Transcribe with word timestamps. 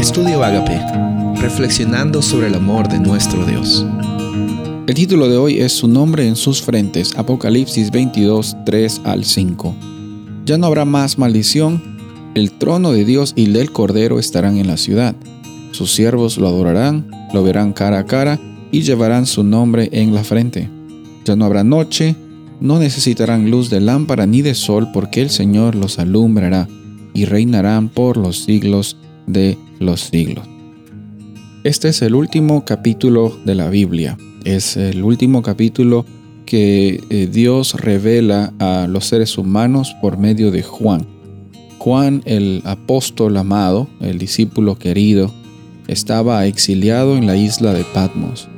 Estudio 0.00 0.42
Agape, 0.42 0.80
reflexionando 1.42 2.22
sobre 2.22 2.46
el 2.46 2.54
amor 2.54 2.88
de 2.88 2.98
nuestro 2.98 3.44
Dios. 3.44 3.84
El 4.86 4.94
título 4.94 5.28
de 5.28 5.36
hoy 5.36 5.58
es 5.58 5.72
Su 5.72 5.88
nombre 5.88 6.26
en 6.26 6.36
sus 6.36 6.62
frentes, 6.62 7.14
Apocalipsis 7.18 7.90
22, 7.90 8.56
3 8.64 9.02
al 9.04 9.26
5. 9.26 9.74
Ya 10.46 10.56
no 10.56 10.68
habrá 10.68 10.86
más 10.86 11.18
maldición, 11.18 11.82
el 12.34 12.50
trono 12.50 12.92
de 12.92 13.04
Dios 13.04 13.34
y 13.36 13.50
del 13.50 13.72
Cordero 13.72 14.18
estarán 14.18 14.56
en 14.56 14.68
la 14.68 14.78
ciudad. 14.78 15.14
Sus 15.72 15.92
siervos 15.92 16.38
lo 16.38 16.48
adorarán, 16.48 17.10
lo 17.34 17.42
verán 17.42 17.74
cara 17.74 17.98
a 17.98 18.06
cara 18.06 18.40
y 18.72 18.80
llevarán 18.80 19.26
su 19.26 19.44
nombre 19.44 19.90
en 19.92 20.14
la 20.14 20.24
frente. 20.24 20.70
Ya 21.26 21.36
no 21.36 21.44
habrá 21.44 21.62
noche, 21.62 22.16
no 22.58 22.78
necesitarán 22.78 23.50
luz 23.50 23.68
de 23.68 23.82
lámpara 23.82 24.24
ni 24.24 24.40
de 24.40 24.54
sol, 24.54 24.88
porque 24.94 25.20
el 25.20 25.28
Señor 25.28 25.74
los 25.74 25.98
alumbrará 25.98 26.68
y 27.12 27.26
reinarán 27.26 27.90
por 27.90 28.16
los 28.16 28.38
siglos 28.38 28.96
de 29.26 29.58
los 29.80 30.02
siglos. 30.02 30.46
Este 31.64 31.88
es 31.88 32.00
el 32.02 32.14
último 32.14 32.64
capítulo 32.64 33.36
de 33.44 33.56
la 33.56 33.68
Biblia. 33.68 34.16
Es 34.44 34.76
el 34.76 35.02
último 35.02 35.42
capítulo 35.42 36.06
que 36.46 37.00
eh, 37.10 37.28
Dios 37.30 37.74
revela 37.74 38.54
a 38.58 38.86
los 38.88 39.06
seres 39.06 39.36
humanos 39.36 39.96
por 40.00 40.16
medio 40.16 40.50
de 40.50 40.62
Juan. 40.62 41.06
Juan, 41.78 42.22
el 42.26 42.62
apóstol 42.64 43.36
amado, 43.36 43.88
el 44.00 44.18
discípulo 44.18 44.78
querido, 44.78 45.32
estaba 45.88 46.46
exiliado 46.46 47.16
en 47.16 47.26
la 47.26 47.36
isla 47.36 47.72
de 47.72 47.84
Patmos. 47.84 48.48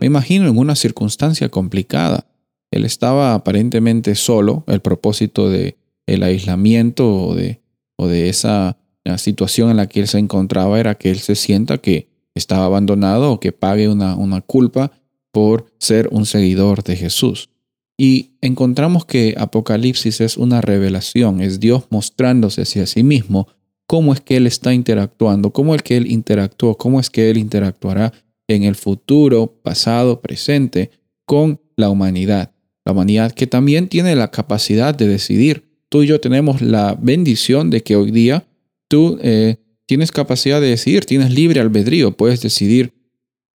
Me 0.00 0.06
imagino 0.06 0.48
en 0.48 0.58
una 0.58 0.76
circunstancia 0.76 1.48
complicada. 1.48 2.26
Él 2.70 2.84
estaba 2.84 3.34
aparentemente 3.34 4.14
solo, 4.14 4.64
el 4.66 4.80
propósito 4.80 5.48
de 5.48 5.76
el 6.06 6.22
aislamiento 6.22 7.12
o 7.12 7.34
de, 7.34 7.60
o 7.96 8.06
de 8.06 8.28
esa 8.28 8.78
la 9.08 9.18
situación 9.18 9.70
en 9.70 9.76
la 9.76 9.86
que 9.86 10.00
él 10.00 10.08
se 10.08 10.18
encontraba 10.18 10.78
era 10.78 10.96
que 10.96 11.10
él 11.10 11.18
se 11.18 11.34
sienta 11.34 11.78
que 11.78 12.08
estaba 12.34 12.64
abandonado 12.66 13.32
o 13.32 13.40
que 13.40 13.52
pague 13.52 13.88
una, 13.88 14.16
una 14.16 14.40
culpa 14.40 14.92
por 15.32 15.66
ser 15.78 16.08
un 16.12 16.26
seguidor 16.26 16.82
de 16.82 16.96
Jesús. 16.96 17.50
Y 17.98 18.32
encontramos 18.42 19.06
que 19.06 19.34
Apocalipsis 19.38 20.20
es 20.20 20.36
una 20.36 20.60
revelación, 20.60 21.40
es 21.40 21.60
Dios 21.60 21.84
mostrándose 21.90 22.62
hacia 22.62 22.86
sí 22.86 23.02
mismo 23.02 23.48
cómo 23.86 24.12
es 24.12 24.20
que 24.20 24.36
Él 24.36 24.46
está 24.46 24.74
interactuando, 24.74 25.52
cómo 25.52 25.74
es 25.74 25.82
que 25.82 25.96
Él 25.96 26.10
interactuó, 26.10 26.76
cómo 26.76 27.00
es 27.00 27.08
que 27.08 27.30
Él 27.30 27.38
interactuará 27.38 28.12
en 28.48 28.64
el 28.64 28.74
futuro, 28.74 29.58
pasado, 29.62 30.20
presente 30.20 30.90
con 31.24 31.60
la 31.76 31.90
humanidad. 31.90 32.52
La 32.84 32.92
humanidad 32.92 33.32
que 33.32 33.46
también 33.46 33.88
tiene 33.88 34.14
la 34.14 34.30
capacidad 34.30 34.94
de 34.94 35.08
decidir. 35.08 35.64
Tú 35.88 36.02
y 36.02 36.06
yo 36.06 36.20
tenemos 36.20 36.62
la 36.62 36.96
bendición 37.00 37.70
de 37.70 37.82
que 37.82 37.96
hoy 37.96 38.10
día 38.10 38.44
tú 38.88 39.18
eh, 39.22 39.56
tienes 39.86 40.12
capacidad 40.12 40.60
de 40.60 40.68
decidir, 40.68 41.04
tienes 41.04 41.32
libre 41.32 41.60
albedrío, 41.60 42.16
puedes 42.16 42.40
decidir 42.40 42.92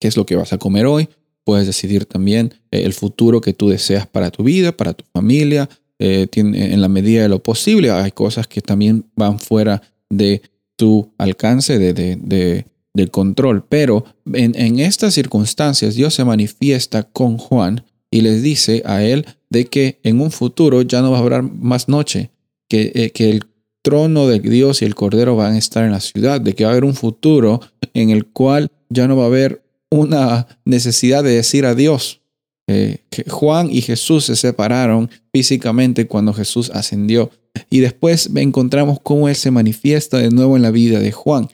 qué 0.00 0.08
es 0.08 0.16
lo 0.16 0.26
que 0.26 0.36
vas 0.36 0.52
a 0.52 0.58
comer 0.58 0.86
hoy, 0.86 1.08
puedes 1.44 1.66
decidir 1.66 2.06
también 2.06 2.54
eh, 2.70 2.82
el 2.82 2.92
futuro 2.92 3.40
que 3.40 3.52
tú 3.52 3.68
deseas 3.68 4.06
para 4.06 4.30
tu 4.30 4.44
vida, 4.44 4.72
para 4.72 4.92
tu 4.92 5.04
familia, 5.12 5.68
eh, 6.00 6.28
en 6.32 6.80
la 6.80 6.88
medida 6.88 7.22
de 7.22 7.28
lo 7.28 7.42
posible. 7.42 7.90
Hay 7.90 8.12
cosas 8.12 8.46
que 8.46 8.60
también 8.60 9.06
van 9.16 9.40
fuera 9.40 9.82
de 10.08 10.42
tu 10.76 11.12
alcance, 11.18 11.76
de, 11.76 11.92
de, 11.92 12.66
del 12.94 13.10
control. 13.10 13.64
Pero 13.68 14.04
en, 14.32 14.78
estas 14.78 15.14
circunstancias 15.14 15.96
Dios 15.96 16.14
se 16.14 16.24
manifiesta 16.24 17.02
con 17.02 17.36
Juan 17.36 17.84
y 18.12 18.20
les 18.20 18.44
dice 18.44 18.82
a 18.86 19.02
él 19.02 19.26
de 19.50 19.64
que 19.64 19.98
en 20.04 20.20
un 20.20 20.30
futuro 20.30 20.82
ya 20.82 21.02
no 21.02 21.10
va 21.10 21.18
a 21.18 21.20
haber 21.20 21.42
más 21.42 21.88
noche, 21.88 22.30
que, 22.68 23.10
que 23.12 23.30
el 23.30 23.44
trono 23.88 24.28
de 24.28 24.38
Dios 24.38 24.82
y 24.82 24.84
el 24.84 24.94
Cordero 24.94 25.34
van 25.34 25.54
a 25.54 25.58
estar 25.58 25.82
en 25.82 25.92
la 25.92 26.00
ciudad, 26.00 26.42
de 26.42 26.54
que 26.54 26.64
va 26.64 26.70
a 26.70 26.72
haber 26.72 26.84
un 26.84 26.94
futuro 26.94 27.62
en 27.94 28.10
el 28.10 28.26
cual 28.26 28.70
ya 28.90 29.08
no 29.08 29.16
va 29.16 29.22
a 29.22 29.28
haber 29.28 29.62
una 29.90 30.46
necesidad 30.66 31.24
de 31.24 31.30
decir 31.30 31.64
adiós. 31.64 32.20
Eh, 32.66 32.98
Juan 33.28 33.70
y 33.70 33.80
Jesús 33.80 34.26
se 34.26 34.36
separaron 34.36 35.08
físicamente 35.32 36.06
cuando 36.06 36.34
Jesús 36.34 36.70
ascendió. 36.74 37.30
Y 37.70 37.78
después 37.78 38.28
encontramos 38.36 38.98
cómo 39.02 39.26
Él 39.26 39.36
se 39.36 39.50
manifiesta 39.50 40.18
de 40.18 40.28
nuevo 40.28 40.56
en 40.56 40.62
la 40.62 40.70
vida 40.70 41.00
de 41.00 41.10
Juan. 41.10 41.48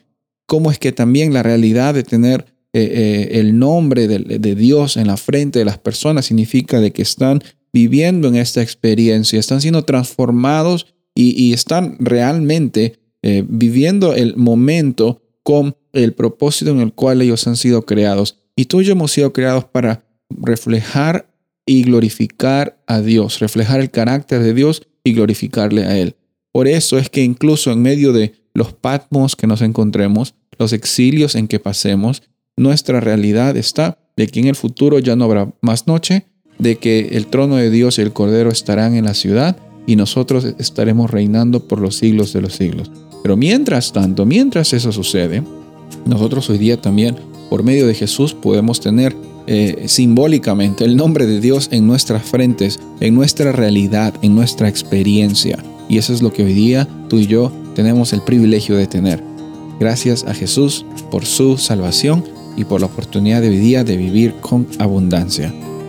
Cómo 0.47 0.73
es 0.73 0.81
que 0.81 0.91
también 0.91 1.33
la 1.33 1.45
realidad 1.45 1.95
de 1.95 2.03
tener 2.03 2.47
eh, 2.73 2.83
eh, 2.83 3.39
el 3.39 3.61
nombre 3.61 4.09
de, 4.09 4.19
de 4.19 4.55
Dios 4.57 4.97
en 4.97 5.07
la 5.07 5.17
frente 5.17 5.61
de 5.61 5.65
las 5.65 5.79
personas 5.79 6.27
significa 6.27 6.81
de 6.81 6.91
que 6.91 7.03
están 7.03 7.45
viviendo 7.73 8.27
en 8.27 8.35
esta 8.35 8.61
experiencia, 8.61 9.39
están 9.39 9.61
siendo 9.61 9.85
transformados 9.85 10.95
y, 11.15 11.53
están 11.53 11.97
realmente 12.01 12.99
eh, 13.23 13.45
viviendo 13.49 14.15
el 14.15 14.37
momento 14.37 15.23
con 15.43 15.77
el 15.93 16.13
propósito 16.13 16.73
en 16.73 16.81
el 16.81 16.93
cual 16.93 17.23
ellos 17.23 17.47
han 17.47 17.57
sido 17.57 17.87
creados. 17.87 18.39
Y 18.57 18.65
tú 18.65 18.81
y 18.81 18.85
yo 18.85 18.93
hemos 18.93 19.13
sido 19.13 19.33
creados 19.33 19.65
para 19.65 20.05
reflejar 20.29 21.29
y 21.67 21.85
glorificar 21.85 22.83
a 22.87 23.01
Dios, 23.01 23.39
reflejar 23.39 23.81
el 23.81 23.91
carácter 23.91 24.43
de 24.43 24.55
Dios 24.55 24.83
y 25.05 25.15
glorificarle 25.15 25.85
a 25.85 25.97
Él. 25.97 26.17
Por 26.53 26.69
eso 26.69 26.99
es 26.99 27.09
que 27.09 27.23
incluso 27.23 27.71
en 27.73 27.83
medio 27.83 28.13
de 28.13 28.35
los 28.53 28.73
patmos 28.73 29.37
que 29.37 29.47
nos 29.47 29.63
encontremos, 29.63 30.35
los 30.59 30.73
exilios 30.73 31.35
en 31.35 31.49
que 31.49 31.59
pasemos, 31.59 32.23
nuestra 32.57 33.01
realidad 33.01 33.57
está 33.57 33.99
de 34.17 34.29
que 34.29 34.41
en 34.41 34.47
el 34.47 34.55
futuro 34.55 34.99
ya 34.99 35.17
no 35.17 35.25
habrá 35.25 35.53
más 35.61 35.87
noche, 35.87 36.27
de 36.59 36.77
que 36.77 37.09
el 37.13 37.27
trono 37.27 37.57
de 37.57 37.71
Dios 37.71 37.99
y 37.99 38.03
el 38.03 38.13
Cordero 38.13 38.51
estarán 38.51 38.95
en 38.95 39.05
la 39.05 39.15
ciudad 39.15 39.57
y 39.87 39.97
nosotros 39.97 40.47
estaremos 40.59 41.11
reinando 41.11 41.61
por 41.61 41.81
los 41.81 41.97
siglos 41.97 42.33
de 42.33 42.41
los 42.41 42.55
siglos. 42.55 42.91
Pero 43.23 43.37
mientras 43.37 43.93
tanto, 43.93 44.27
mientras 44.27 44.73
eso 44.73 44.93
sucede, 44.93 45.43
nosotros 46.07 46.49
hoy 46.51 46.59
día 46.59 46.81
también, 46.81 47.17
por 47.51 47.63
medio 47.63 47.87
de 47.87 47.95
Jesús, 47.95 48.35
podemos 48.35 48.81
tener 48.81 49.15
eh, 49.47 49.85
simbólicamente 49.87 50.85
el 50.85 50.97
nombre 50.97 51.27
de 51.27 51.41
Dios 51.41 51.69
en 51.71 51.87
nuestras 51.87 52.23
frentes, 52.23 52.81
en 53.01 53.15
nuestra 53.15 53.53
realidad, 53.53 54.15
en 54.23 54.35
nuestra 54.35 54.69
experiencia. 54.69 55.59
Y 55.89 55.99
eso 55.99 56.13
es 56.13 56.23
lo 56.23 56.33
que 56.33 56.45
hoy 56.45 56.55
día 56.55 56.89
tú 57.09 57.19
y 57.19 57.27
yo 57.27 57.53
tenemos 57.75 58.13
el 58.13 58.23
privilegio 58.23 58.77
de 58.77 58.87
tener. 58.87 59.23
Gracias 59.79 60.25
a 60.25 60.35
Jesús 60.35 60.87
por 61.11 61.27
su 61.27 61.59
salvación 61.59 62.25
y 62.57 62.65
por 62.65 62.81
la 62.81 62.87
oportunidad 62.87 63.43
de 63.43 63.49
hoy 63.49 63.59
día 63.59 63.85
de 63.85 63.97
vivir 63.97 64.35
con 64.41 64.67
abundancia. 64.79 65.53